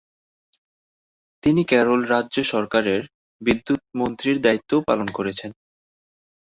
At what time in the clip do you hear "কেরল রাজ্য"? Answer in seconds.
1.63-2.35